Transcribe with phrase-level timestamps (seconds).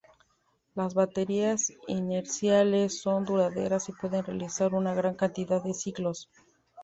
[0.73, 6.27] Las baterías inerciales son duraderas y pueden realizar una gran cantidad de ciclos.